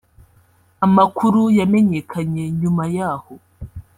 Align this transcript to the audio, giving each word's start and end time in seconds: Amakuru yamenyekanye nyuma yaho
Amakuru 0.85 1.41
yamenyekanye 1.57 2.43
nyuma 2.59 2.83
yaho 2.95 3.33